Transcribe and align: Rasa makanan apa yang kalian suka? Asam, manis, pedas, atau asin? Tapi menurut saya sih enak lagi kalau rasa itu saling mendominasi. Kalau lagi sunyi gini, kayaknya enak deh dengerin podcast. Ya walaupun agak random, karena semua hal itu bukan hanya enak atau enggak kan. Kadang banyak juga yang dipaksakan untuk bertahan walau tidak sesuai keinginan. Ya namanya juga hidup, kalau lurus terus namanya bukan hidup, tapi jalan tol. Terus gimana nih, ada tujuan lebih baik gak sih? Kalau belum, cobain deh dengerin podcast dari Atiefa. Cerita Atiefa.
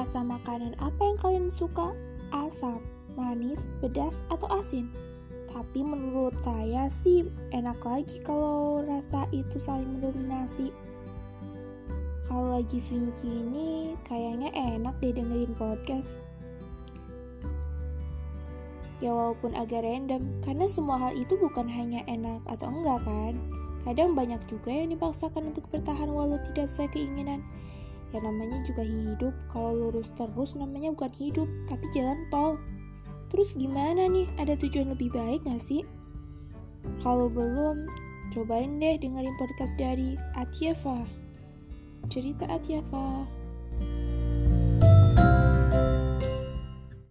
Rasa 0.00 0.24
makanan 0.24 0.80
apa 0.80 1.12
yang 1.12 1.18
kalian 1.20 1.48
suka? 1.52 1.92
Asam, 2.32 2.80
manis, 3.20 3.68
pedas, 3.84 4.24
atau 4.32 4.48
asin? 4.48 4.88
Tapi 5.52 5.84
menurut 5.84 6.40
saya 6.40 6.88
sih 6.88 7.28
enak 7.52 7.84
lagi 7.84 8.16
kalau 8.24 8.80
rasa 8.80 9.28
itu 9.28 9.60
saling 9.60 10.00
mendominasi. 10.00 10.72
Kalau 12.24 12.48
lagi 12.48 12.80
sunyi 12.80 13.12
gini, 13.20 13.92
kayaknya 14.08 14.48
enak 14.56 14.96
deh 15.04 15.12
dengerin 15.12 15.52
podcast. 15.52 16.16
Ya 19.04 19.12
walaupun 19.12 19.52
agak 19.52 19.84
random, 19.84 20.24
karena 20.40 20.64
semua 20.64 20.96
hal 20.96 21.12
itu 21.12 21.36
bukan 21.36 21.68
hanya 21.68 22.00
enak 22.08 22.40
atau 22.48 22.72
enggak 22.72 23.04
kan. 23.04 23.36
Kadang 23.84 24.16
banyak 24.16 24.40
juga 24.48 24.72
yang 24.72 24.96
dipaksakan 24.96 25.52
untuk 25.52 25.68
bertahan 25.68 26.08
walau 26.08 26.40
tidak 26.48 26.72
sesuai 26.72 26.88
keinginan. 26.88 27.44
Ya 28.10 28.18
namanya 28.18 28.58
juga 28.66 28.82
hidup, 28.82 29.34
kalau 29.54 29.88
lurus 29.88 30.10
terus 30.18 30.58
namanya 30.58 30.90
bukan 30.90 31.14
hidup, 31.14 31.46
tapi 31.70 31.86
jalan 31.94 32.18
tol. 32.34 32.58
Terus 33.30 33.54
gimana 33.54 34.10
nih, 34.10 34.26
ada 34.42 34.58
tujuan 34.58 34.90
lebih 34.90 35.14
baik 35.14 35.46
gak 35.46 35.62
sih? 35.62 35.86
Kalau 37.06 37.30
belum, 37.30 37.86
cobain 38.34 38.82
deh 38.82 38.98
dengerin 38.98 39.36
podcast 39.38 39.78
dari 39.78 40.18
Atiefa. 40.34 41.06
Cerita 42.10 42.50
Atiefa. 42.50 43.22